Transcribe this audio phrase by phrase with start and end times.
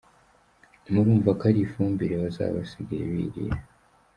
[0.91, 3.57] Murumva ko ari ifumbire bazaba basigaye birira.